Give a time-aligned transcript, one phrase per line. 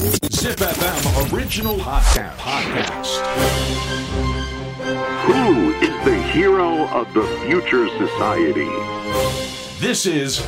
[0.00, 2.34] Zip FM original podcast.
[2.38, 3.20] podcast.
[5.28, 8.70] Who is the hero of the future society?
[9.78, 10.40] This is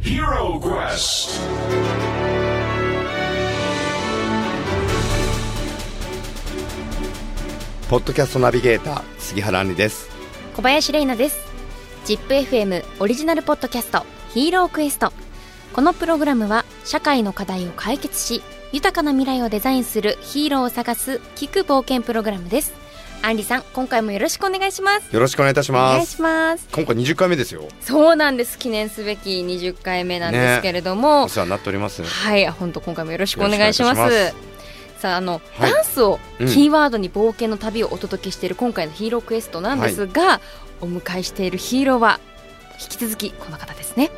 [0.00, 1.38] Hero Quest.
[7.88, 10.10] ポッドキャストナビゲーター杉原杏里です
[10.56, 11.38] 小林玲奈です
[12.06, 15.12] ZIPFM オリジナルポッドキャストヒーロークエスト
[15.72, 22.72] このプログラムは社会の課題を解決し豊かな未来をデザインするヒーローを探す聞く冒険プログラムです。
[23.20, 25.12] アンリさん今回もよろしくお願いします。
[25.14, 25.94] よろしくお願いいたしおます。
[25.96, 26.66] 願いします。
[26.72, 27.68] 今回20回目ですよ。
[27.82, 28.58] そうなんです。
[28.58, 32.02] 記念すべき20回目なんですけれども、お世話になっております。
[32.02, 32.46] はい。
[32.48, 34.34] 本当今回もよろしくお願いします。
[34.98, 35.70] さああの、はい。
[35.70, 36.48] ダンスをうん。
[36.48, 40.40] キーワードに冒険の旅をお届けしている今回のヒーロークエストなんですが、
[40.80, 42.18] お迎えしているヒーローは
[42.80, 44.10] 引き続きこの方ですね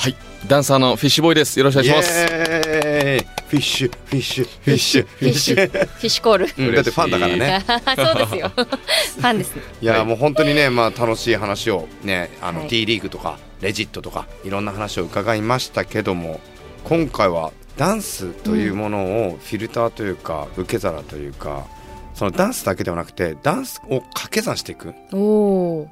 [0.00, 0.16] はい、
[0.48, 1.58] ダンサーのフィッシュボーイです。
[1.58, 2.24] よろしくお願いします。
[2.24, 5.68] フィッシュフィッシュフィッシュフィッシュ。
[5.68, 6.46] フィッシュコール。
[6.56, 7.62] うんだってファンだからね。
[7.68, 8.50] そうですよ。
[8.56, 12.68] ファンですいやもう本当にねまあ楽しい話をねあのはい。
[12.68, 16.40] T リーグとかレジットとかいろんな話を伺いましたけども
[16.84, 21.66] 今回はダンスというものをフィルターというか受け皿というか
[22.14, 24.94] そのダンスだけではなくてダンスを掛け算していく。
[25.12, 25.88] おお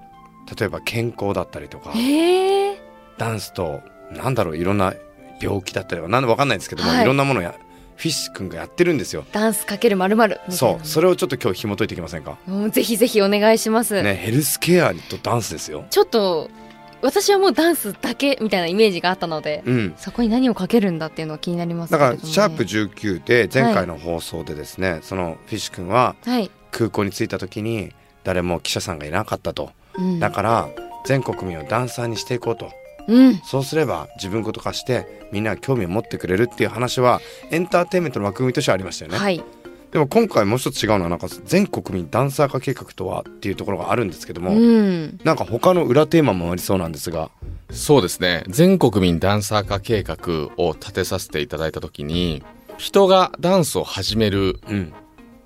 [0.59, 2.81] 例えば健康だったりとかへえ
[3.19, 4.95] ダンスとなんだろういろんな
[5.41, 7.55] 病気だったりはなんでわかんないんですけども、はいい、ろんなものをや
[7.97, 9.25] フィッシュ君がやってるんですよ。
[9.33, 12.39] ダンスかけるまるまるそうそれをちょっと今日紐解いていきませんか？
[12.48, 15.84] うぜひぜひお願いします、ねヘルスケアとダンスですよ。
[15.91, 16.48] ちょっと
[17.00, 19.95] 私はもうダンスだけみたいなイメージがあったので、うん。
[19.97, 27.93] そこに何をかけるんだっていうのは気になりますね、からシャープ19で前回の放送でですね、そのフィッシュ君ははい、空港に着いた時に
[28.25, 29.70] 誰も記者さんがいなかったと。
[29.97, 30.69] うん、だから
[31.05, 32.70] 全国民をダンサーにしていこうと。
[33.09, 39.19] うんそうすれば自分ごと化してみんなが興味を持ってくれるっていう話はエンターテインメントの枠組みとしてありましたよね。
[39.19, 39.42] はい
[39.91, 47.31] でも今回もう一つ違うのはなんか全国民ダンサー化計画とはっていうところがあるんですけども、うんなんか他の裏テーマもありそうなんですが
[47.71, 48.44] そうですね。
[48.49, 52.43] 全国民ダンサー化計画を立てさせていただいたときに、
[52.77, 54.93] 人がダンスを始めるうん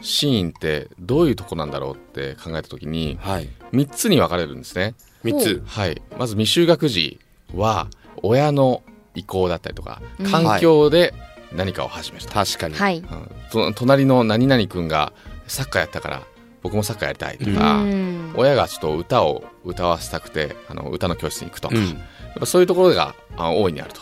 [0.00, 4.94] シーンってどういうとこなんだろうって考えたときに、はい3つに分かれるんですね。
[5.25, 6.03] 3つはい。
[6.19, 7.20] まず未就学児
[7.54, 7.88] は、
[8.22, 8.82] 親の
[9.14, 11.12] 意向だったりとかうん、環境で
[11.54, 12.32] 何かを始めると。
[12.32, 12.98] 確かに、はい。
[12.98, 13.30] うん。
[13.50, 15.12] と隣の何々君が
[15.46, 16.22] サッカーやったから、
[16.62, 18.32] 僕もサッカーやりたいとか、うん。
[18.36, 21.88] 親がちょっと歌を歌わせたくてあの歌の教室に行くとか、うん。
[21.88, 21.96] やっ
[22.41, 24.00] ぱそういうところがあ大いにあると。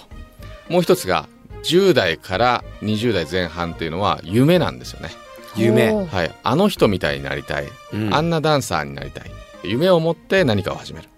[0.68, 1.28] もう一つが
[1.64, 5.10] 10代から20代前半っていうのは夢なんですよね、
[5.56, 5.92] 夢。
[5.92, 8.14] はい、あの人みたいになりたい、うん。
[8.14, 9.30] あんなダンサーになりたい。
[9.62, 11.09] 夢を持って何かを始める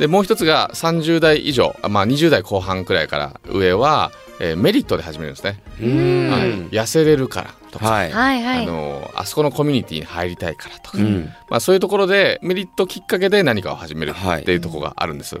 [0.00, 6.30] でもう一つが30代以上、あまあ、20代後半くらいから上は、えーメリットで始めるんですね、うん。
[6.30, 8.64] はい、痩せれるからとか、はい、はいはい。
[8.64, 11.28] あのあそこのコミュニティに入りたいからとか、うん。
[11.50, 15.38] まあ、そういうところでメリットきっかけで何かを始めるはいっていうところがあるんです。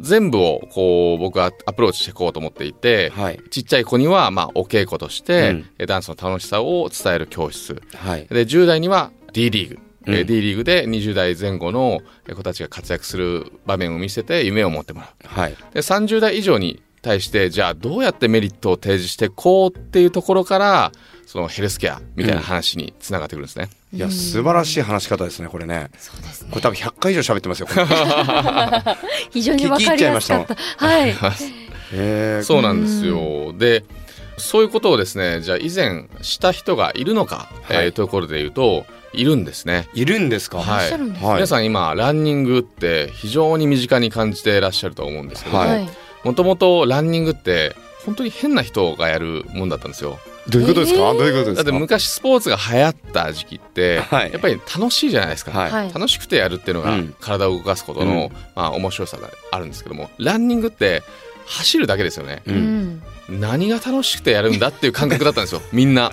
[0.00, 3.40] 全部をこう僕はアプローチしていこうと思っていて、はい。
[3.52, 5.70] ちっちゃい子にはまあお稽古として、うん。
[5.78, 7.80] えダンスの楽しさを伝える教室。
[7.94, 8.26] はい。
[8.26, 10.26] で10代には D リーグ、えうん。
[10.26, 12.00] D リーグで20代前後の
[12.34, 15.28] 子たちが活躍する場面を見せて夢を持ってもらう。
[15.28, 15.56] はい。
[15.74, 20.92] で30代以上に対してじゃあどうやってメリットを提示していこうっていうところから
[21.26, 23.68] そのヘルスケアみたいな話につながってくるんですね。
[23.92, 25.90] いや素晴らしい話し方ですねこれね。
[25.98, 26.48] そうですね。
[26.50, 27.68] これ多分100回以上喋ってますよ
[29.30, 30.56] 非常にわかりやすかった。
[30.86, 31.10] はい。
[31.92, 32.42] へー。
[32.42, 33.52] そうなんですよ。
[33.56, 33.84] で、
[34.36, 37.86] そういうことをですね、じゃあ以前した人がいるのか、はい。
[37.86, 39.88] えーというところで言うと、いるんですね。
[39.94, 40.58] いるんですか？
[40.58, 40.90] はい。
[40.90, 41.00] はい。
[41.34, 45.88] 皆さん今、ランニングって非常に身近に感じていらっしゃると思うんですけど、はい。
[46.22, 47.74] もともとランニングって
[48.04, 50.18] 本当に変な人がやるもんだったんですよ。
[50.48, 51.18] どういうことですか、えー。
[51.18, 51.54] どういうことですか？
[51.54, 54.32] だって昔スポーツが流行った時期って、はい。
[54.32, 55.52] やっぱり楽しいじゃないですか。
[55.52, 55.70] はい。
[55.70, 55.92] はい。
[55.94, 57.14] 楽しくてやるっていうのがうん。
[57.20, 58.32] 体を動かすことの、うん。
[58.54, 61.02] まあ、面白さがあるんですけどもランニングって
[61.46, 62.42] 走るだけですよね。
[62.46, 62.58] ううん
[62.96, 65.62] ん何が楽しくてやるんだっていう感覚だったんですよ。
[65.72, 66.12] みんな。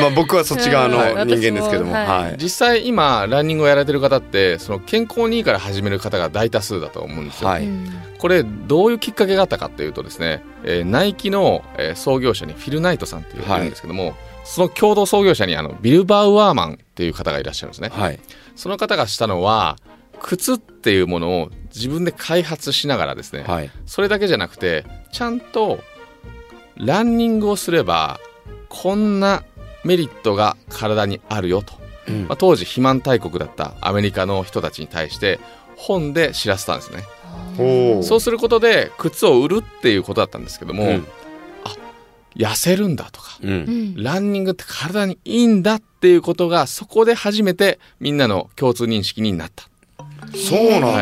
[0.00, 1.26] まあ僕はそっち側のはい。
[1.26, 1.94] 人間ですけども、
[2.38, 7.64] 実際今ランニングをやられてる方ってその健康にいいから始める方が大多数だと思うんですよ、はい。
[7.64, 13.60] うんこれどういうきっかけがあったかっていうとですね、えーナイキの、えー創業者にフィル・ナイトさんっていうのがい。
[13.62, 14.14] るんですけども、
[14.44, 18.20] その共同創業者にあのビル・バウアーマンっていう方がいらっしゃるんですね、はい。
[18.54, 19.76] その方がしたのは
[20.20, 23.70] 靴っていうものを自分で開発しながらですね、はい。
[23.86, 25.80] それだけじゃなくてちゃんと
[26.76, 28.20] ランニングをすれば
[28.68, 29.44] こんな
[29.84, 31.74] メリットが体にあるよと、
[32.08, 32.28] うん。
[32.28, 35.40] まあ、当時肥満大国だったアメリカの人たちに対して
[35.76, 37.04] 本で知らせたんですね。
[38.02, 41.06] そうすることで靴を売るっていうことだったんですけども、うん。
[42.34, 43.64] 痩せるんだとか、ううん。
[43.94, 49.68] んランニングって体にいいんだっていうことがそこで初めてみんなの共通認識になった。
[50.34, 50.92] そうなんだ、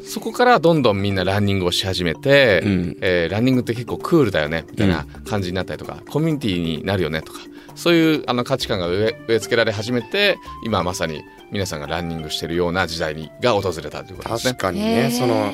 [0.00, 2.96] そこからどんどんみんなランニングをし始めて、うん。
[3.00, 7.40] えーランニングって結構クールだよねみたいな感じになったりとか、コミュニティになるよねとか
[7.74, 14.52] そういうあの価値観が植え植え付けられ始めて今まさに皆さんがランニングしてるような時代にが訪れたということですね。
[14.52, 14.62] 確。
[14.62, 15.10] かにね。
[15.10, 15.52] その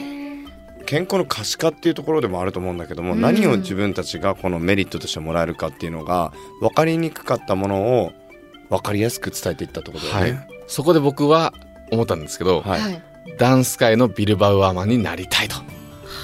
[0.87, 3.21] 健康の可視化っていうところでもあると思うんだけども、うん。
[3.21, 8.13] 何を自分たちがこのメリットとしてもらえるかっていうのが分かりにくかったものを
[8.71, 10.47] 分かりやすく伝えていったってことだはよね。
[10.51, 11.53] い、そこで僕は
[11.93, 12.81] 思ったんですけど、はい。
[12.81, 15.57] はいダンス界のビルバウアーマンになりたいと。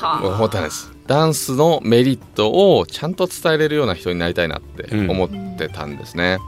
[0.01, 0.27] はあ。
[0.27, 0.93] 思ったんです。
[1.07, 5.29] ダンスのメリットをちゃんと伝えれるような人になりたいなって思っ
[5.59, 6.39] てたんですね、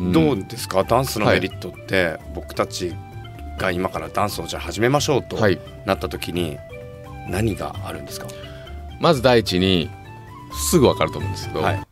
[0.00, 0.10] ん。
[0.12, 0.82] どうですか？
[0.82, 2.92] ダンスのメリットって、僕たち
[3.58, 5.60] が今からダンスをじゃあ始めましょうとはい。
[5.86, 6.58] なった時に
[7.28, 8.26] 何があるんですか、
[9.00, 9.88] まず第一に
[10.52, 11.82] すぐ分かると思うんですけど、はい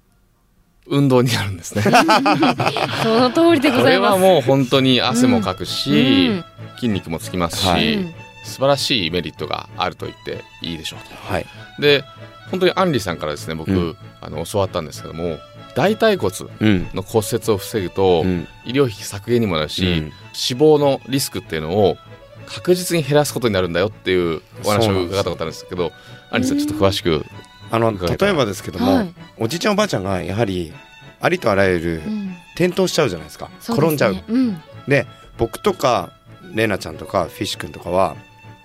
[0.89, 1.83] 運動になるんですね。
[3.03, 4.13] その通りでごこれざいます。
[4.15, 6.45] はもう本当に汗もかくし、うん。
[6.77, 7.95] 筋肉もつきますし、はい。
[7.95, 8.15] うん
[8.45, 11.47] 素晴らしいメリットがあると言っていいでしょうはい。
[11.77, 12.03] とで
[12.51, 13.97] 本当にアンリさんからですね僕、うん。
[14.23, 15.39] あの教わったんですけども
[15.75, 16.89] 大腿骨うん。
[16.95, 18.49] の骨折を防ぐと、うん。
[18.65, 20.13] 医療費削減にもなるし、うん。
[20.33, 21.99] 死亡のリスクっていうのを
[22.47, 25.93] 確実に減らすことになるんだよっていうお話を伺ったことあるんですけど
[26.31, 27.25] アンリさんちょっと詳しく
[27.71, 29.15] あの例えばですけども、はい。
[29.39, 30.73] おじいちゃんおばあちゃんがやはり
[31.21, 32.35] ありとあらゆるうん。
[32.55, 33.95] 転倒しちゃうじゃないですか、そうですね。
[33.95, 34.25] 転んじゃう。
[34.27, 34.63] うん。
[34.89, 35.07] で
[35.37, 36.13] 僕とか
[36.55, 38.17] レイナちゃんとかフィッシュ君とかは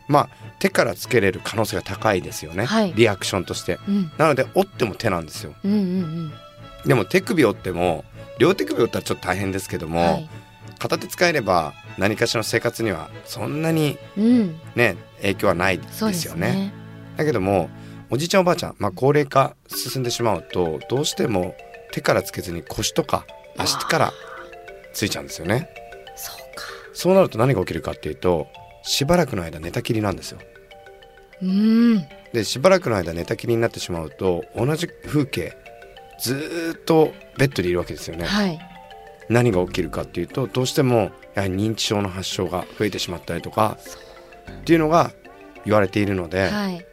[0.08, 0.30] まあ
[0.60, 2.94] 手からつけれる可能性が高いですよね、はい。
[2.96, 3.80] リアクションとして。
[3.88, 4.12] うん。
[4.18, 5.54] なので折っても手なんですよ。
[5.64, 6.34] うんうん
[6.86, 8.04] でも手首折っても
[8.40, 10.30] 両手首折ったらちょっと大変ですけども、うんはい。
[10.80, 14.60] 片手使えれば何かしらの生活にはそんなにうん。
[14.76, 15.86] ね影響はないで
[16.28, 16.52] よね。
[16.52, 16.74] ね。
[17.16, 17.70] だけども
[18.10, 21.56] おじいちゃんおばあちゃん、まあ、高齢化進んでしまうとどうしても
[21.92, 23.26] 手からつけずに腰とか
[23.58, 24.14] 足から
[24.94, 25.70] ついちゃうんですよね。
[26.16, 26.66] そうか。
[26.94, 28.48] そうなると何が起きるかっていうと
[28.84, 30.40] しばらくの間寝たきりなんですよ。
[31.42, 32.06] うん。
[32.34, 35.56] でしばらくの間寝たきりになってしまうと同じ風景
[36.20, 38.60] ずーっとベッドでいるわけですよね、はい。
[39.30, 43.78] 何が起きるかっていうとどうしてもやはり認知症の発症が増えてしまったりとか
[44.62, 45.12] っていうのが
[45.66, 46.86] 言われているので、はい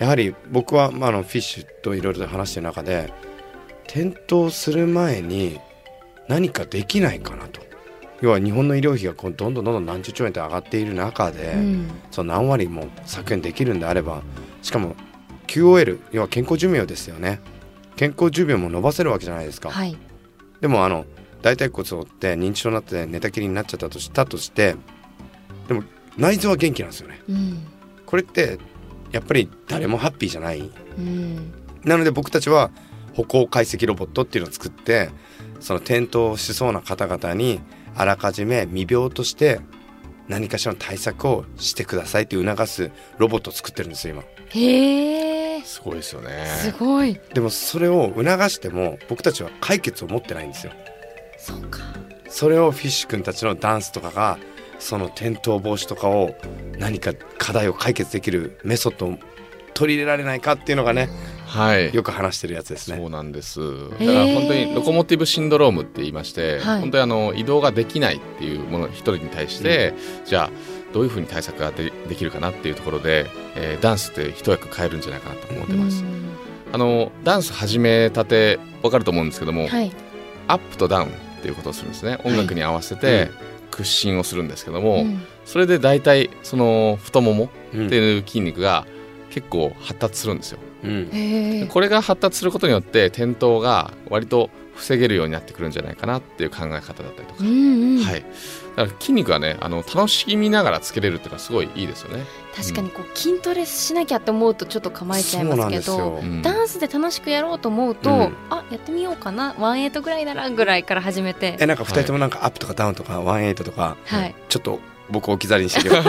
[0.00, 3.12] やはり僕は、まあ、あのフィッシュといろいろと話してる中で
[3.84, 5.60] 転倒する前に
[6.26, 7.60] 何かできないかなと。
[8.22, 11.90] 要は日本の医療費がこうどんどんどんどん何十兆円って上がっている中で、うん。
[12.10, 14.22] その何割も削減できるんであれば
[14.62, 14.94] しかも
[15.46, 17.40] QOL 要は健康寿命ですよね。
[17.96, 19.96] 健康寿命も伸ばせるわけじゃないですか、はい。
[20.62, 21.04] でもあの
[21.42, 24.76] 大腿骨を折って認知症になって寝たきりになっちゃったとしたとして
[25.68, 25.82] でも
[26.16, 27.20] 内臓は元気なんですよね。
[27.28, 27.66] うん。
[28.06, 28.58] これって
[29.12, 30.70] やっぱり誰もハッピーじゃない。
[30.98, 31.52] うん。
[31.84, 32.70] なので僕たちは
[33.14, 35.10] 歩行解析ロボットっていうのを作って
[35.60, 37.60] その転倒しそうな方々に
[37.94, 39.60] あらかじめ未病として
[40.28, 44.24] 何かしらの対策をしてくださいって促すロボットを作ってるんですよ今。
[44.50, 46.46] へえすごいですよね。
[46.46, 47.18] すごい。
[47.34, 50.72] でもそれを促しても僕たちは解決を持ってないんですよ。
[51.36, 51.80] そうか。
[52.28, 54.38] それをフィッシュ君たちのダンスとかが
[54.80, 56.34] その転倒防止とかを
[56.76, 59.18] 何か課題を解決できるメソッドを
[59.74, 61.08] 取り入れられないかっていうのがね
[61.50, 61.92] はい。
[61.92, 62.96] よく話してるやつですね。
[62.96, 63.60] そうなんです。
[63.60, 66.80] だから本当にロコモティブシンドロームって言いまして、はい。
[66.80, 70.50] 本当にあの移動ができないっていうもの一人に対して、じゃあ
[70.92, 73.26] どういうふうに対策がでできるかなっていうところで、
[73.56, 76.36] えーダンスって一役変えるんじゃないかなと思ってます、うん。
[76.72, 79.90] あのダンス始めたてわかると思うんですけども、はい。
[80.46, 81.08] アップとダウンっ
[81.42, 82.18] ていうことをするんですね。
[82.24, 83.28] 音楽に合わせて
[83.80, 88.86] 屈伸をするんですけども、うんそれで大体その太ももっていう筋肉が
[89.30, 94.48] 結構発達するんですようんこれが発達することによって転倒が割と
[94.80, 97.48] 防げるようになってくるんじゃないかなっていう考え方だったりとか、うん
[97.98, 98.02] うん。
[98.02, 98.22] はい、
[98.76, 102.24] だから筋肉はねあの楽しみながらつけれるっていうのはすごいいいですよね。
[102.56, 106.42] 確かにこう筋トレしなきゃって思うとちょっと構えちゃいますけどうん。
[106.42, 108.36] ダンスで楽しくやろうと思うと、うん。
[108.48, 111.56] あやってみようかなワンエイトぐらいならぐらいから始めて。
[111.60, 114.34] えなんか二人ともなんかアップとかダウンとかワンエイトとかはい。
[114.48, 115.96] ちょっと僕置き去りにしてる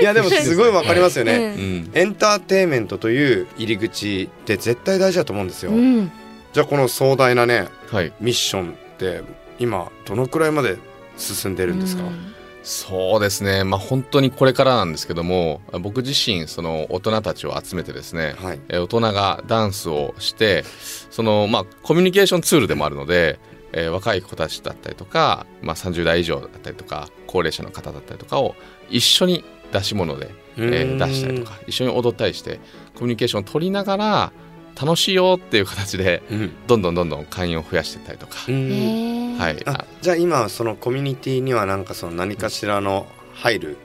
[0.00, 1.90] いやでもすごいわかりますよね、うん。
[1.94, 6.12] エンターテインメントという入り口って絶対大事だと思うんですよ、うん、うん
[6.56, 9.22] じゃあこの壮大なねはい、ミッションって
[9.58, 10.78] 今どのくらいまで
[11.18, 12.34] 進んでるんですか、うん。
[12.62, 18.60] そうですね、まあ、本当にこれからなんですけども僕自身その大人たちを集めてですね、はい。
[18.70, 20.64] えー大人がダンスをして
[21.10, 23.38] その、まあ、コミュニケーションツールでもあるので、
[23.74, 28.54] えー若い子たちだったりとか、まあ、30代以上だったりとか高齢者の方だったりとかを
[28.88, 32.60] 一緒に出し物で、えー出したりとか一緒に踊ったりして
[32.94, 34.32] コミュニケーションを取りながら
[34.80, 36.52] 楽しいよっていう形でうん。
[36.66, 43.76] どんどんどんどん会員を増やしていったりとか、はい、あじゃあ今そのコミュニティにはなんかその何かしらの入る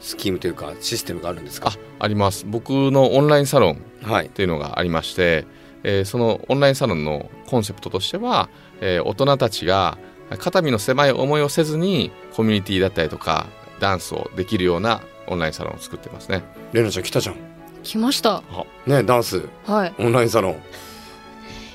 [0.00, 1.70] スキームというかシステムがあるんですか？
[1.70, 2.44] ああります。
[2.46, 4.26] 僕のオンラインサロンはい。
[4.26, 5.46] っていうのがありまして、
[5.84, 8.48] えーそのオンラインサロンのコンセプトとしては、
[8.80, 9.96] えー大人たちが
[10.38, 13.46] 肩身の狭い思いをせずにコミュニティだったりとか
[13.78, 16.42] ダンスをできるようなオンラインサロンを作ってますね。
[16.72, 17.36] レナちゃん来たじゃん
[17.82, 18.42] 来ました。
[18.86, 19.48] ねダンス。
[19.66, 19.94] はい。
[19.98, 20.62] オンラインサロン、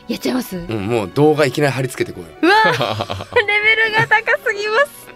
[0.07, 0.57] やっちゃいます？
[0.57, 2.23] うん、もう動画いきなり貼り付けてこい。
[2.25, 5.07] レベルが高すぎます。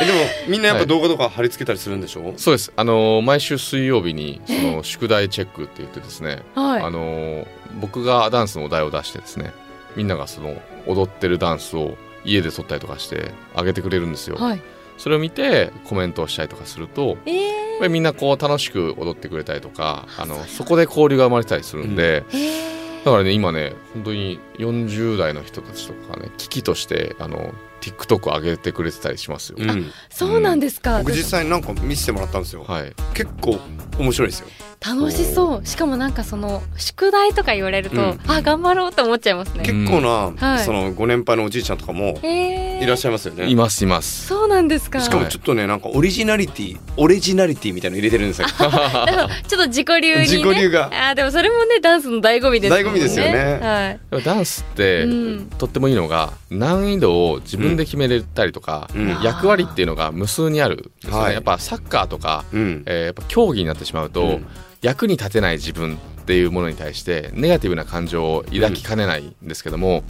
[0.00, 0.88] えでもみんなやっぱはい。
[0.88, 2.72] 動画とか貼り付けたりするんでしょ、そうです。
[2.74, 6.82] あのー毎週水曜日にその宿題チェックって言ってですね、はい。
[6.82, 7.46] あのー
[7.80, 9.52] 僕がダンスのお題を出してですね、
[9.96, 14.36] みんながその踊ってるダンスを家で撮ったりとかしてあげてくれるんですよ。
[14.36, 14.62] はい。
[14.98, 22.72] それを見てコメントをしたりとかすると、えーぱりみんなこう楽しく踊ってくれたりとか、あのそこで交流が生まれたりするんで、えー
[23.02, 29.58] だからね今ね本当に40代の人たちとかね機器としてあの TikTok を上げてくれてたりしますよ。
[29.58, 32.92] うん、そうなんですか、僕実際になんか見せてもらったんですよ、はい。
[33.12, 33.58] 結構
[33.98, 34.46] 面白いですよ
[34.84, 35.66] 楽しそう。
[35.66, 38.20] しかもなんかその宿題とか言われると、うん。
[38.26, 39.64] あ頑張ろうって思っちゃいますね。
[39.64, 40.64] 結構な、はい。
[40.64, 44.26] そのご年配のおじいちゃんとかもえー、いらっしゃいますよね、いますいます。
[44.26, 45.00] そうなんですか。
[45.00, 48.48] しかもちょっとねなんかオリジナリティオリジナリティみたいなの入れてるんですよ。
[49.06, 50.20] でもちょっと自己流にね。
[50.22, 50.86] 自己流が。
[50.86, 52.80] あーでもそれもねダンスの醍醐味ですね。
[52.80, 53.98] 醍醐味ですよね。
[54.12, 54.22] はい。
[54.24, 55.50] ダンスって、うん。
[55.58, 59.20] とってもいいのが難易度を自分で決めれたりとか、うん。
[59.22, 61.34] 役割っていうのが無数にあるね、はい。
[61.34, 62.82] やっぱサッカーとか、うん。
[62.86, 64.46] えーやっぱ競技になってしまうと、うん
[64.82, 70.02] 役に立てない自分っていうものに対してネガティブな感情を抱きかねないんですけども、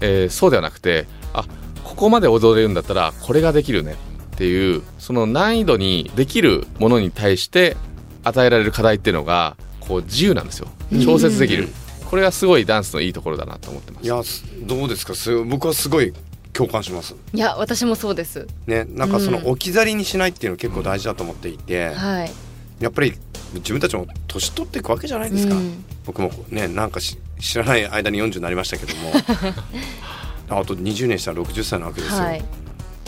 [0.00, 1.44] えーそうではなくてあ
[1.84, 7.76] ここまで踊れるんだったらこれができるねっていうその難易度にできるものに対して
[8.22, 10.68] 与えられる課題っていうのがこう自由なんですよ。
[11.04, 11.68] 調節できる、
[12.06, 14.04] これがすごいダンスのいいところだなと思ってます。
[14.04, 15.14] いやすどうですか？
[15.14, 16.12] す僕はすごい
[16.52, 17.16] 共感します。
[17.34, 18.46] いや私もそうです。
[18.66, 19.46] ねなんかそのうん。
[19.48, 22.30] 置き去りにしないっていうの結構大事だと思っていて、はい。
[22.78, 23.14] やっぱり
[23.54, 25.84] 自分たちも年取っていくわけじゃないですか、うん。
[26.06, 29.12] 僕もねなんかし知らない間に40になりましたけども。
[30.50, 32.44] あと20年したら60歳なわけですよ、はい。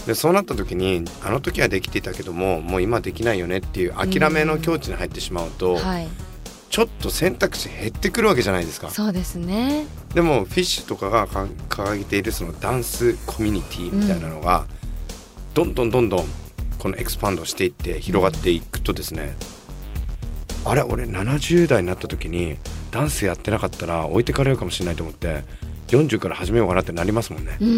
[0.07, 6.09] でそうなった時にあの時はできていたけどももう今できないよねっていう諦めの境地に入ってしまうと、はい。
[6.73, 8.89] ちょっと選択肢減ってくるわけじゃないですか。
[8.89, 9.85] そうですね。
[10.15, 14.65] でもフィッシュとかがか掲げているそのダンスコミュニティみたいなのが、
[15.53, 16.25] どんどんどんどん
[16.79, 19.37] このエクスパンドしていって広がっていくとですね、
[20.64, 22.57] あれ俺70代になった時に
[22.90, 25.45] ダンスやってなかったら置いてかれるかもしれないと思って
[25.88, 27.57] 40から始めようかなってなりますもんね。
[27.61, 27.69] うん。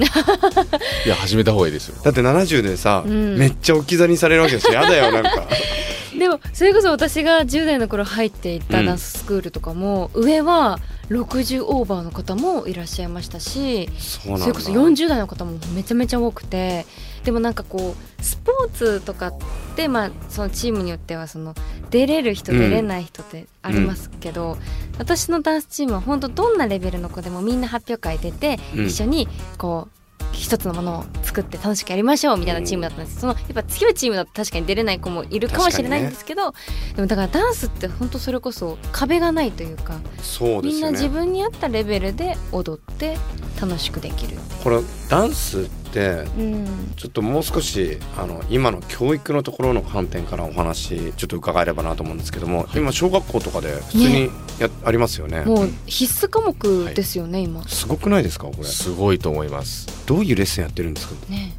[1.06, 2.02] いや始めた方がいいですよ。
[2.02, 3.36] だって70でさ、うん。
[3.36, 4.74] めっちゃ置き去りにされるわけですよ。
[4.74, 5.46] やだよなんか。
[6.18, 10.78] でもそれこそ私が10代の頃入っていたダンススクールとかも、上は
[11.08, 14.44] 60オーバーの方もいらっしゃいましたしそうなんだ。
[14.44, 16.84] それこそ40代の方もめちゃめちゃ多くて
[17.24, 19.34] でもなんかこうスポーツとかっ
[19.76, 21.54] て、まあ、そのチームによってはその
[21.90, 24.58] 出れる人うん出れない人ってありますけど、
[24.98, 28.86] 私のダンスチームは本当どんなレベルの子でもみんな発表会出て、うん。
[28.86, 29.96] 一緒にこう
[30.32, 33.04] 一つのものを作って楽しくやりましょうみたいなチームだったん。
[33.04, 36.52] ですそのやっぱ強いチームだと確かに出れない子もいるかもしれないんですけど、
[36.94, 43.16] でもだからダンスって本当それこそ壁がないというかそうですよみんな自ね分に合ったレベルで踊って
[43.60, 44.36] 楽しくできる。
[44.62, 46.94] これダンスうん。
[46.96, 54.30] ちょっともう少しあの今の教育のところの観点からお話ちょっと伺えればなと思うんですけども今小学校とかで普通に
[54.60, 55.40] や、ありますよね。
[55.44, 57.66] もう必須科目ですよね、今。
[57.66, 58.64] すごくないですかこれ？
[58.64, 60.06] すごいと思います。
[60.06, 61.14] どういうレッスンやってるんですか？
[61.28, 61.52] ね。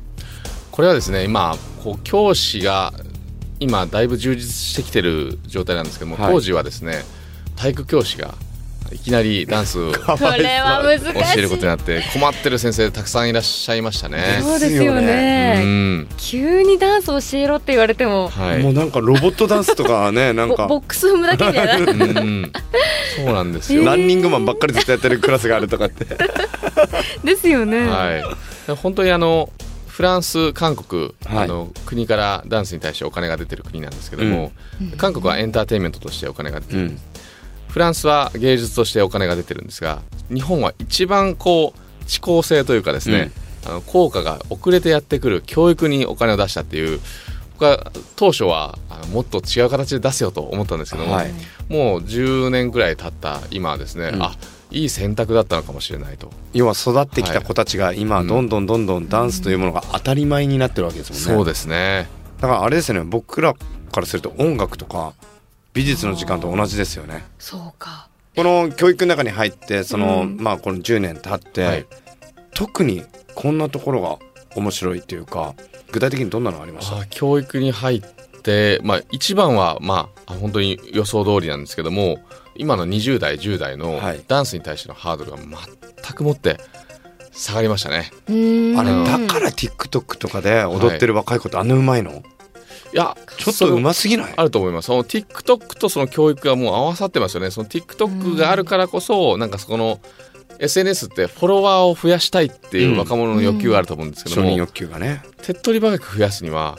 [0.71, 2.93] これはですね今こう教師が
[3.59, 6.33] 今だいぶ充実してきてる状態なんですけども、はい。
[6.33, 7.03] 当時はですね
[7.57, 8.35] 体育教師が
[8.93, 11.39] いきなりダンスを教これは難しい。
[11.39, 14.39] えることになって困ってる先生たくさんいらっしゃいましたね。
[14.41, 15.63] そうですよですようね
[16.01, 16.07] ん。
[16.17, 21.67] 急にダンス教えろって言われても、はい、もうなんかロボットダンスとかね なんボかボックス踏むだけみたい。
[21.67, 22.51] なうん。
[23.15, 23.86] そうなんですよ。
[23.86, 26.05] ランニングマンばっかりずっとやってるクラスがあるとかって。
[27.24, 28.17] ですよね、は
[28.69, 29.50] い、本当にあの
[29.88, 31.43] フランス韓国、はい。
[31.43, 34.51] あの国からダンスに対してお金が出てる国なんですけども、
[34.98, 37.00] 韓国はエンターテインメントとしてお金が出てる、うん
[37.72, 43.32] フランスは芸術としてお金が出てるんですが日本は一番こう遅効性というかですね、
[43.66, 47.00] あの効果が遅れてやってくる教育にお金を出したっていう
[47.62, 51.32] 僕は当初はあのもっと違う形で出せよと思ったんですけども、はい。
[51.70, 54.24] もう10年くらい経った今はですね、うん。
[54.24, 54.34] あ
[54.72, 56.32] いい選択だったのかもしれないと。
[56.54, 61.36] 要は育ってきた子たちが今うんどんどんどんどんダンスというものが当たり前になってるわけですもんね。
[61.36, 62.10] そうですね。
[62.40, 63.08] だからあれですよね。
[63.08, 65.13] 僕らからすると音楽とか
[65.74, 67.24] 美術の時間と同じですよね。
[67.40, 68.10] そうか。
[68.36, 71.86] この教育の中に入ってその、うんまあこの10年経って、はい。
[72.54, 73.04] 特に
[73.36, 74.18] こんなところが
[74.56, 75.56] 面白いっていうか
[75.92, 77.00] 具体的にどんなのありました？
[77.00, 78.01] あ教育に入っ
[78.42, 82.20] て、まあ、一番は、まあ、本当に予想通りなんですけども
[82.56, 84.24] 今の20代10代のはい。
[84.28, 86.58] ダンスに対してのハードルが全くもって
[87.32, 88.12] 下がりましたね。
[88.28, 88.36] あれ
[89.06, 92.22] だから TikTok とかで踊ってる若い子ってあんなうまいの、い
[92.93, 94.33] やちょっとうますぎない？
[94.36, 94.88] あると思います。
[94.88, 97.51] その TikTok とその教育がもう合わさってますよね。
[97.51, 100.00] その TikTok があるからこそ、なんかそこの
[100.60, 105.24] SNS ってフォロワーを増やしたいっていう若者の欲求があると思うんですけども、承認欲求がね。
[105.41, 106.77] 手っ取り早く増やすには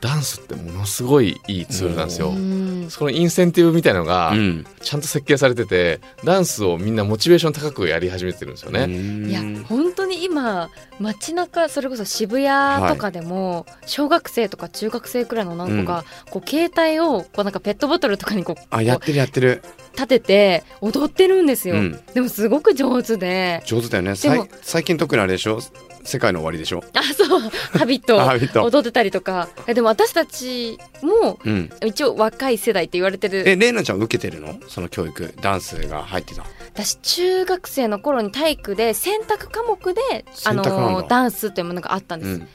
[0.00, 2.30] ダンスってものすごいいいツールなんですよ。
[2.30, 2.86] うん。
[2.90, 4.66] そのインセンティブみたいなのがうん。
[4.80, 8.88] ちゃんと設計されててダンスをみんなモチベーション高くやり始めてるんですよね。
[8.88, 23.62] いや本当に今街中それこそ渋谷とかでも小学生とか中学生くらいの何個か、こう携帯をこうなんかペットボトルとかにこうあやってるやってる、立てて踊ってるんですよ、うん、でもすごく上手で。
[23.64, 24.14] 上手だよね。
[24.14, 25.60] 最近特にあれでしょ？
[26.02, 26.82] 世界の終わりでしょ？
[26.94, 27.40] あそう。
[27.78, 28.16] ハビット。
[28.64, 29.48] 踊ってたりとか。
[29.66, 31.70] えでも私たちもうん。
[31.84, 33.48] 一応若い世代って言われてる。
[33.48, 34.58] えレイナちゃん受けてるの？
[34.68, 35.34] その教育。
[35.40, 36.44] ダンスが入ってた。
[36.72, 42.48] 私中学生の頃に体育で選択科目であのダンスっていうものがあったんです、うん。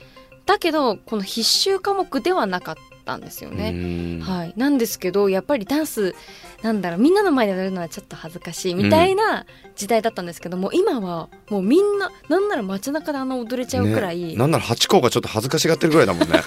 [0.45, 2.81] だけどこの必修科目ではなかった
[3.15, 6.15] んですよね、ねはい、なんですけどやっぱりダンス
[6.63, 9.45] なんだろうみんなの前で踊るのはちょっと恥ずかしいみたいな
[9.75, 16.41] 時代だったんですけども、今はもうみんななんなら街中であの踊れちゃうくらい、ね、なんならハチ公がちょっと恥ずかしがってるぐらいだもんね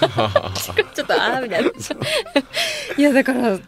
[0.93, 1.69] ちょっとああみたいな
[2.97, 3.59] いやだから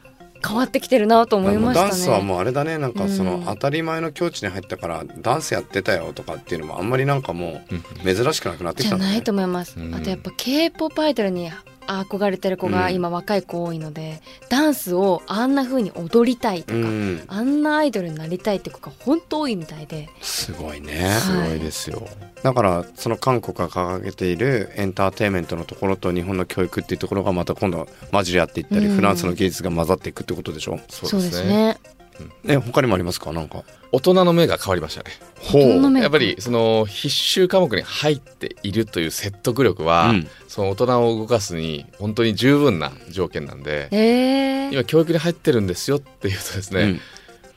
[0.45, 7.61] 変わってきてるなと思いましたねダンスはもうあれだねなんかそのうん当たり前の境地に入ったからダンスやってたよとかっていうのもあんまりなんかも
[8.03, 11.49] う珍しくなくなってきたねじゃないと思います、うんあとやっぱ k p o p アイドルに
[11.99, 12.93] 憧れてる子がうん。
[12.93, 17.23] 今若い子多いので、ダンスをあんな風に踊りたいとか、うん。
[17.27, 20.09] あんなアイドルになりたいって子が本当多いみたいで。
[20.21, 21.09] すごいね。
[21.19, 22.07] すごいですよ。
[22.43, 28.95] だからその韓国が掲げているエンターテインメントのところと日本の教育っていうところがまた今度は混じり合っていったり、うん。
[28.95, 30.79] フランスの芸術が混ざっていくってことでしょ？
[30.89, 31.77] そうですね。
[32.45, 33.33] え他にもありますか？
[33.33, 35.11] なんか大人の目が変わりましたね。
[35.39, 40.27] ほ大人の目やっぱりその必修科目に入っているという説得力は、うん。
[40.47, 46.99] その大人を動かすに本当に十分な条件なんで、えー、今教育に入ってるんですよっていうとですね、うん。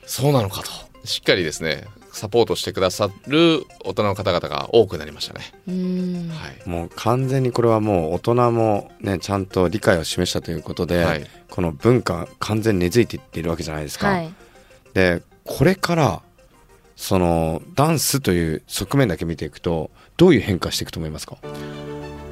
[0.05, 0.69] そうなのかと。
[1.05, 5.53] しっかりですねサポートしてくださる大人の方々が多くなりましたね。
[5.67, 6.29] うん。
[6.29, 6.69] はい。
[6.69, 11.27] もう完全にこれはもう大人もねちゃんと理解を示したということで、はい。
[11.49, 14.07] この文化完全に根付いていっているわけじゃないですか。
[14.07, 14.33] はい。
[14.93, 16.21] でこれから
[16.95, 21.37] そのダンスという側面だけ見ていくとどういう変化していくと思いますか、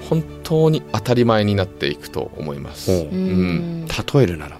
[0.10, 2.92] 本当に当たり前になっていくと思います。
[2.92, 3.14] ほう。
[3.14, 3.88] うん。
[3.88, 4.60] 例えるなら。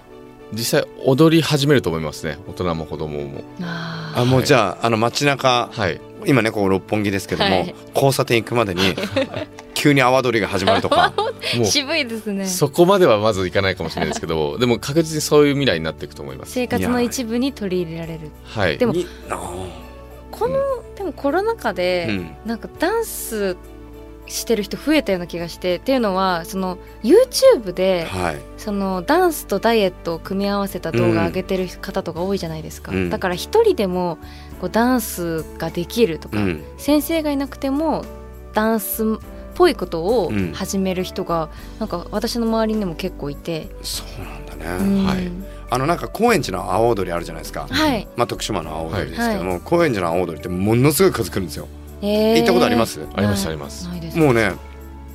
[0.52, 3.42] 実際踊り始めると思いますね大人も子供も。
[3.60, 6.00] ああもうじゃああの街中はい。
[6.26, 7.74] 今ねこう六本木ですけども、はい。
[7.94, 8.94] 交差点行くまでに
[9.74, 11.12] 急に阿波踊りが始まるとか。
[11.16, 11.34] もう。
[11.60, 12.46] ー渋いですね。
[12.46, 16.52] そこまではまずいかないかもしれないですけど でも確実にそういう未来になっていくと思います。
[16.52, 18.30] 生活の一部に取り入れられる。
[18.44, 18.78] はい。
[18.78, 18.94] でも
[20.38, 20.58] この、
[20.96, 22.36] でもコロナ禍ーで、うん。
[22.44, 23.56] なんかダンス
[24.26, 28.40] してる人増えたような気がしてっていうのはその YouTube ではい。
[28.56, 33.10] そのダンスとダイエットを組み合わせた動画上げてる方とか多いじゃないですか、うん。
[33.10, 34.18] だから一人でも
[34.60, 36.64] こうダンスができるとか、うん。
[36.78, 38.04] 先生がいなくても
[38.54, 39.06] ダンスっ
[39.54, 40.52] ぽいことをうん。
[40.52, 45.04] 始める人がなんか私の周りにも結構いて、そうなんだね、うん。
[45.04, 45.30] はい
[45.70, 51.68] あのなんか高円寺の阿波踊りあるじゃないですか、はい、まあ徳島の阿波踊りですけども、は高円寺の阿波踊りってものすごい数来るんですよ。
[52.02, 52.36] えー。
[52.36, 53.00] 行ったことあります？
[53.14, 53.88] ありますあります。
[53.88, 54.18] ないです。
[54.18, 54.52] もうね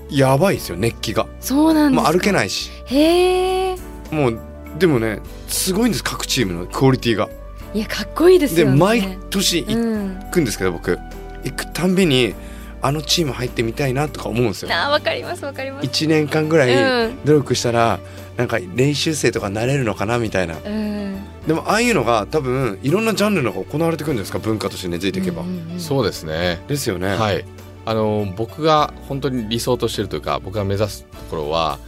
[0.09, 1.27] やばいですよ熱気が。
[1.39, 2.09] そうなんですか。
[2.11, 2.71] もう歩けないし。
[2.85, 3.75] へえ
[4.11, 4.39] もう
[4.77, 7.29] でもねすごいんです各チームのクオリティが。
[7.73, 8.71] いやかっこいいですよね。
[8.73, 10.97] で毎年行うんくんですけど僕。
[11.43, 12.33] 行くたんびに
[12.81, 14.69] あのチーム入ってみたいなとか思うんですよ。
[14.71, 15.87] あーわかりますわかります。
[15.87, 17.19] 1年間ぐらいうん。
[17.25, 17.99] 努力したら
[18.37, 20.57] なんか練習生とかなれるのかなみたいな。
[20.57, 21.17] うん。
[21.47, 25.79] でもああいうのが多分いろんなジャンルのが行われてくるんですか文化として根付いていけば、うんうんうん。
[25.79, 26.61] そうですね。
[26.67, 27.45] ですよね、はい。
[27.85, 31.79] あの僕が本当に理想としてるというか僕が目指すところは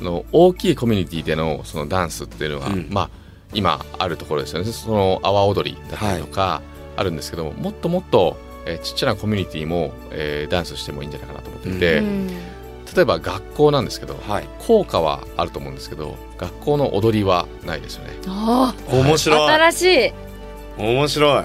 [0.00, 2.88] あの大きいコミュニティでのそのダンスっていうのが、うん。
[2.90, 3.10] まあ
[3.54, 4.70] 今あるところですよね。
[4.70, 6.62] その阿波踊りだったりとか
[6.96, 12.28] あるんですけども、もっともっと、えーちっちゃなコミュニティも、えーダンスしてもいいんじゃないかなと思っていて、うん。
[12.28, 14.48] 例えば学校なんですけどはい。
[14.58, 18.12] 校歌はあると思うんですけど学校の踊りはないですよね。
[18.26, 19.00] あー。
[19.02, 19.50] 面白い。
[19.50, 20.12] 新しい。
[20.78, 21.44] 面白い。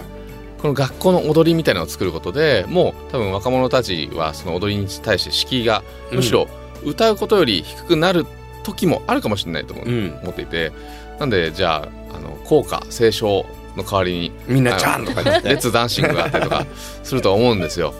[0.61, 6.47] この学校の踊りみたいなのを作ることでもう多分若者たちはその踊りに対して敷居がむしろ
[6.83, 8.27] 歌うことより低くなる
[8.63, 9.83] 時もあるかもしれないと思
[10.31, 10.71] っていて。
[11.19, 13.45] なんでじゃああの校歌斉唱
[13.77, 16.65] の代わりにみんなちゃんとかレッツダンシングがあったりとか
[17.03, 17.93] すると思うんですよ。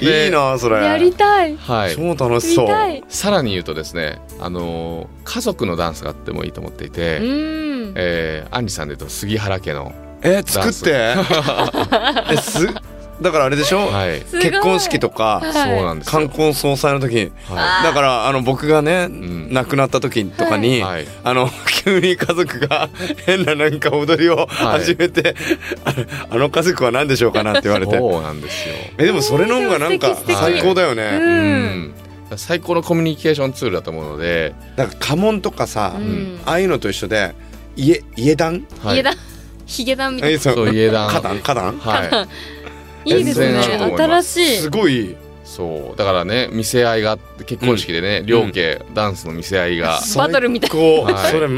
[0.00, 0.84] でいいなそれ。
[0.84, 1.56] やりたい。
[1.56, 2.68] はい、超楽しそう。
[3.08, 7.92] さらに言うとですね、あのー家族のダンスがあってもいいと思っていて、うん。
[7.96, 9.92] えーアンリさんで言うと杉原家の、
[10.22, 11.14] え作って？
[12.32, 12.66] えす
[13.20, 15.52] だからあれでしょ、はい、結婚式とかはい。
[15.52, 16.12] そうなんですよ。
[16.12, 17.32] 冠婚葬祭の時に。
[17.48, 19.52] はだからあの僕がね、ん。
[19.52, 21.06] 亡くなった時とかに、はい。
[21.24, 21.50] あの
[21.84, 22.88] 急に家族が
[23.26, 24.80] 変ななんか踊りをはい。
[24.80, 25.34] 始めて、
[25.84, 27.98] あのあの家族は何でしょうかなって言われい、て。
[27.98, 28.74] そうなんですよ。
[28.98, 31.94] えでもそれの方がなんか最高だよね、うん。
[32.30, 32.38] うん。
[32.38, 36.40] 最高のコミュニケーションツールだと思うので、だから家紋とかさ、うん。
[36.46, 37.34] ああいうのと一緒で
[37.74, 38.64] 家家団？
[38.84, 38.96] はい。
[38.98, 39.12] 家だ
[39.68, 40.54] ヒゲダンみたいえそう。
[40.54, 41.08] そう家団。
[41.08, 41.38] 花壇？
[41.40, 41.78] 花壇？
[41.78, 42.10] はい、
[43.04, 43.62] いいですね。
[43.96, 44.56] 新しい。
[44.58, 45.96] すごいそう。
[45.96, 50.70] だからね見せ合いがあって結婚式でね、両家ダンスの見せ合いが、バトルみたい。
[50.70, 51.32] こう、はい。
[51.32, 51.48] それ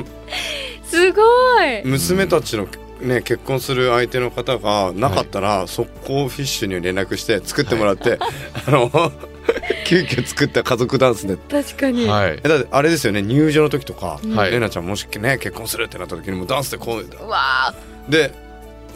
[0.85, 1.23] すご
[1.63, 1.83] い。
[1.85, 2.69] 娘たちの
[3.01, 8.19] ね結婚する相手の方がなかったら、速攻フィッシュに連絡して作ってもらって、
[8.67, 8.91] あの
[9.87, 11.37] 急遽作った家族ダンスで。
[11.37, 12.07] 確かに。
[12.07, 12.41] はい。
[12.43, 17.75] えだってあれですよね入場の時とか、はいレナちゃんもしね結婚するってなった時にもうダンスでこううわ
[18.09, 18.33] で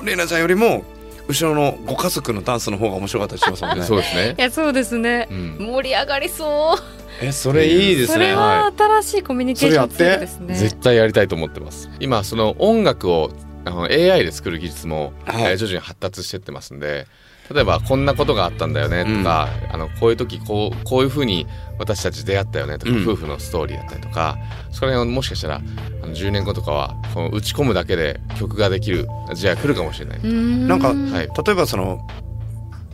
[0.04, 0.84] レナちゃんよりも
[1.28, 3.84] 後ろのご家族のダンスの方が面白かったりしますもんね。
[3.86, 4.34] そうですね。
[4.36, 5.28] ーい、やそうですね。
[5.30, 6.82] うん、盛り上がりそう。
[7.22, 10.54] えそれいいですそねれは新しいコミュニケーションツールですね。
[10.54, 11.88] 絶対やりたいと思ってます。
[12.00, 13.30] 今その音楽を
[13.64, 15.52] あの AI で作る技術も、はい。
[15.52, 17.06] えー徐々に発達してってますんで
[17.52, 21.46] 例えばこんなことがあったんだよねとか、あのこういう時こうこういうふうに
[21.78, 23.02] 私たち出会ったよねとか、うん。
[23.02, 24.38] 夫婦のストーリーだったりとか
[24.70, 32.06] それをもしかしたらあの10年後とかはこの打ち込むだけで曲ができる時代が来るかもしれない、なんかはい、例えばその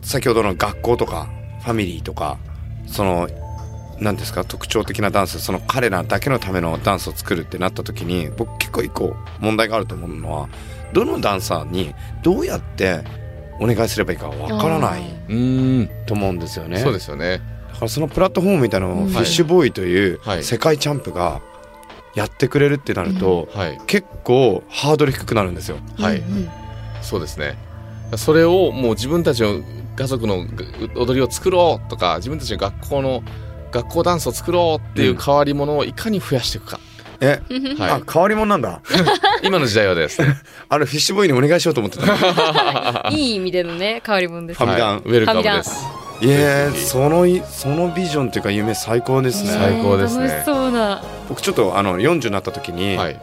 [0.01, 1.29] 先ほどの学校とか
[1.61, 2.37] ファミリーとか
[2.87, 3.29] その
[3.99, 10.49] 何ですか特徴的なダンスその彼らだけのためのダンスを作るってなった時に僕結構一個問題があると思うのは
[10.91, 13.03] どのダンサーにどうやって
[13.61, 15.89] お願いすればいいかわからないうーん。
[16.07, 16.79] と思うんですよね。
[16.79, 17.39] そうですよね。
[17.69, 19.09] だからそのプラットフォームみたいなのをうん。
[19.09, 20.43] フィッシュボーイというはい。
[20.43, 21.41] 世界チャンプが
[22.15, 23.79] やってくれるってなるとはい。
[23.85, 25.77] 結構ハードル低くなるんですよ。
[25.97, 26.23] はい、
[27.01, 27.55] そうですね。
[28.17, 29.61] それをもう自分たちの
[29.95, 30.45] 家族の
[30.95, 33.23] 踊りを作ろうとか自分たちの学校の
[33.71, 36.79] 学校ダンスを作ろうっていう変わり者をいかに増やしていくか、
[37.21, 37.39] え、
[37.77, 37.91] はい。
[37.91, 38.81] あ変わり者なんだ。
[39.43, 40.35] 今の時代はですね。
[40.67, 43.09] あれフィッシュボーイにお願いしようと思ってた。
[43.11, 43.15] い。
[43.15, 44.57] い意味でのね変わり者です。
[44.57, 44.95] ファミダン。
[44.95, 45.01] はい。
[45.05, 45.85] ウェルカムです。
[46.21, 49.51] いやーそのいそのビジョンっていうか夢最高ですね。
[49.51, 50.27] 最高ですね。
[50.27, 51.03] 楽しそうな。
[51.29, 53.15] 僕ちょっとあの40になった時に、はい。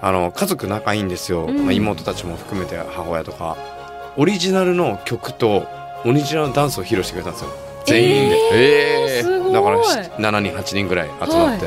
[0.00, 1.64] あの家族仲いいんですよ、うん。
[1.64, 3.56] まあ、妹たちも含めて母親とか。
[4.16, 5.66] オリジナルの曲と
[6.04, 7.50] オリジナルのダンスを披露してくれたんですよ。
[7.86, 9.22] 全員で、えー。
[9.22, 9.52] すごい。
[9.52, 11.66] だから7人8人ぐらい集まって、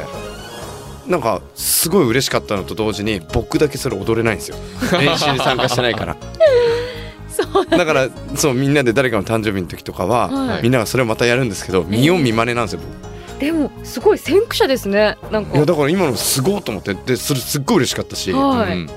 [1.08, 4.58] なんかすごい嬉しかったのと同時に僕だけそれ踊れないんですよ。
[5.00, 6.18] 練習に参加してないから。
[7.70, 10.64] だからそうみんなで誰かの誕生日の時とかは、はい。
[10.64, 13.40] みんながそれをまたやるんですけど見よう見まねなんですよ僕。
[13.40, 15.56] でもすごい先駆者ですねなんか。
[15.56, 18.74] いやだから今のすごいと思ってでそれすっごい嬉しかったし、はい。
[18.74, 18.90] うん。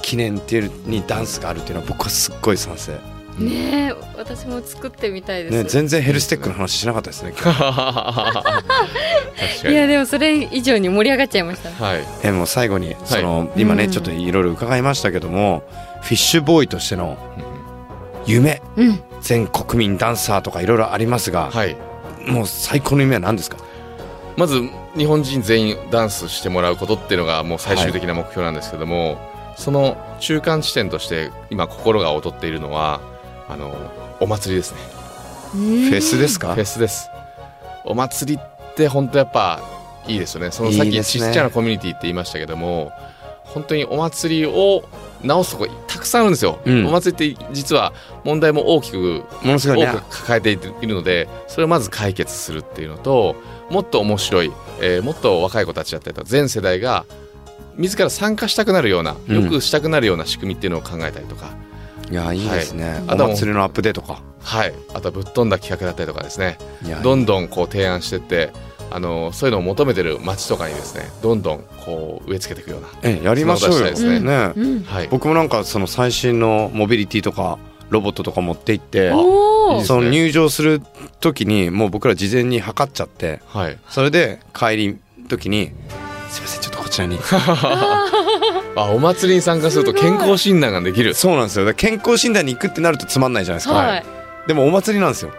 [0.00, 2.92] 記念っていうにダンスがあるっていうのは僕はすっごい賛成
[3.38, 7.32] ねえ私も作ってみたいです、ね全然ヘルステックの話しなかったですね
[9.64, 9.74] いに。
[9.74, 11.70] やでもそれ以上に盛り上がっちゃいました。
[11.84, 12.04] はい。
[12.22, 13.90] えもう最後にその、今ねうん。
[13.90, 15.62] ちょっといろいろ伺いましたけども
[16.02, 17.16] フィッシュボーイとしての
[18.26, 18.62] 夢。
[18.76, 19.00] うん。
[19.20, 21.76] 全国民ダンサーとかいろいろありますが、はい。
[22.26, 23.56] もう最高の夢は何ですか？
[24.36, 24.62] まず
[24.96, 29.18] 日本人全員ダンスしてもらうことっていうのがもう最終的な目標なんですけども、
[29.56, 33.00] その中間地点として今心が躍っているのは
[33.52, 33.74] あの
[34.20, 34.80] お祭りですね。
[35.52, 36.54] フフェスですか？
[36.54, 37.08] フェスです。
[37.84, 39.60] お祭りって本当やっぱ
[40.06, 40.50] いいですよね。
[40.50, 42.90] そのさっきちっちゃなコミュニティって言いましたけども
[43.44, 44.84] 本当にお祭りを
[45.22, 46.86] 直すとこたくさんあるんですよ、うん。
[46.86, 47.92] お祭りって実は
[48.24, 49.86] 問題も大きくものすごいね。
[49.86, 53.36] 多く抱えているのでそれをまず解決するっていうのと
[53.70, 57.04] もっと面白い、えーもっと若い子たちだったりとか全世代が
[57.76, 59.44] 自ら参加したくなるようなうん。
[59.44, 61.54] よくしたくなるような仕組みっていうのを考えたりとか、
[62.12, 62.46] いやい。
[62.46, 64.22] いですね、はいお祭りのアップデートか。
[64.40, 66.58] はい、あとはぶっ飛んだ企画だったりとかですね。
[66.84, 68.52] いやどんどんこう提案してって
[68.90, 73.84] あのそういうのを求めてる街とかにですねどんどんこう植え付けていくような、えやりましょうよ。
[73.84, 74.52] ですね。
[74.54, 74.82] うん。
[74.82, 79.10] はい、僕もなんかその最新のモビリティとかロボットとか持って行って
[79.84, 80.82] その入場する
[81.20, 84.98] 時にもう僕ら事前に測っちゃってはい、それで帰り
[85.28, 85.72] 時に
[86.30, 87.18] 「すいませんちょっとこちらに」
[88.74, 91.14] あお祭りに参加すると健康診断ができる。
[91.14, 91.64] そうなんですよ。
[91.64, 94.04] だから健康診断に行くってなるとつまんないじゃないですか、はい。
[94.46, 95.32] でもお祭りなんですよ。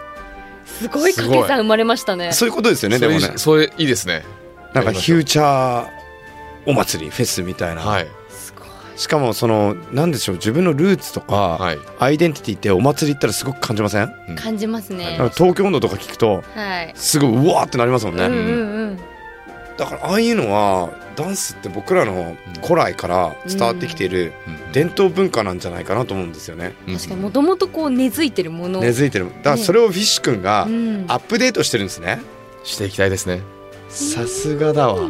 [0.66, 2.32] すごい掛け算生まれましたね。
[2.32, 3.34] そういうことですよねでもね。
[3.38, 4.24] それいいですね。
[4.74, 5.88] なんかフューチャー
[6.66, 8.08] お祭りフェスみたいな、はい。
[8.30, 8.68] すごい。
[8.96, 11.80] しかもそのなんでしょう自分のルーツとか、はい。
[12.00, 14.10] アイデンティティってお祭り行ったらすごく感じません？
[14.36, 15.18] 感じますね。
[15.36, 16.92] 東京温度とか聞くとはい。
[16.96, 18.42] すごいうわーってなりますもんね、うんうんう
[18.92, 19.00] ん
[19.78, 24.72] だからああいうのはダンスって僕らの古来から伝わってきているうん。
[24.72, 26.74] 伝統文化なんじゃないかなと思うんですよね。
[26.88, 26.96] うん。
[26.96, 28.82] 確かにもともとこう根付いてるもの。
[28.82, 29.28] 根付いてる。
[29.28, 31.06] だからそれをフィッシュ君がうん。
[31.08, 32.20] アップデートしてるんですね。
[32.64, 33.42] していきたいですね。
[33.90, 35.10] さすがだわ。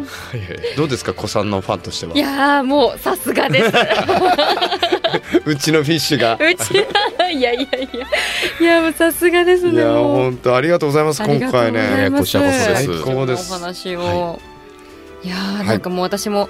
[0.76, 2.14] どうですか子さんのファンとしては？
[2.16, 3.72] いやーもうさすがです。
[5.46, 6.34] うちのフィッシュが。
[6.42, 6.86] うち
[7.18, 8.08] はいやいやいや。
[8.60, 12.22] いやもうさすがですねいや本当ありがとうございます今ありがとうご回ねざいます。
[12.24, 12.86] こちらこそです。
[13.04, 13.54] 最高です。
[13.54, 14.53] お話を、、はい
[15.30, 16.50] やーなんかもう私も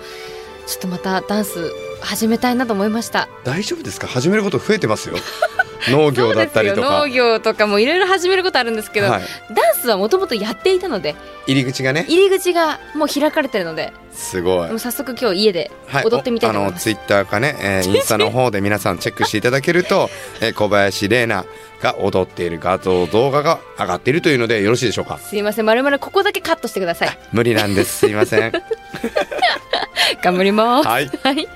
[0.67, 3.27] ちょっとまたダンス始めたいなと思いました。
[3.43, 4.07] 大丈夫ですか？
[4.07, 5.15] 始めること増えてますよ
[5.89, 6.99] 農業だったりとか。
[6.99, 11.15] 農業とかもいろいろ始めることあるんですけど、はい、ダンスはもともとやっていたので
[11.47, 12.05] 入り口がね。
[12.07, 14.69] 入り口がもう開かれてるのですごい。
[14.69, 20.09] もう早速今日家ではい、踊ってみたいと思います、おあのツイッターかね、えー インスタの方で皆さんチェックしていただけると、
[20.41, 21.47] えー小林玲奈
[21.81, 25.17] が踊っている画像動画が上がっているというのでよろしいでしょうか？
[25.17, 27.17] すいませんまるまるここだけカットしてください。
[27.33, 27.97] 無理なんです。
[27.99, 28.51] すいません。
[30.23, 30.87] 頑張ります。
[30.87, 31.09] はい。
[31.23, 31.47] はい。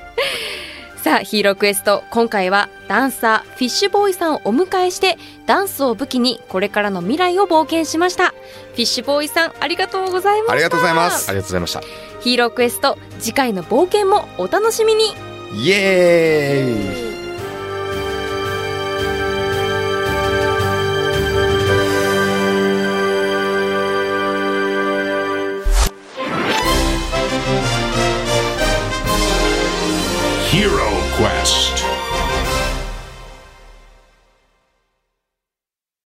[1.08, 8.32] さあ、ヒーロークエスト、今回はダンサー、フィッシュボーイさんをお迎えして、ダンスを武器にこれからの未来を冒険しました。
[8.32, 10.52] フィッシュボーイさん、ありがとうございました。
[10.52, 11.82] ありがとうございますありがとうございました
[12.20, 15.14] ヒーロークエスト、次回の冒険もお楽しみに。
[15.56, 17.17] イエーイ
[31.18, 31.67] requests.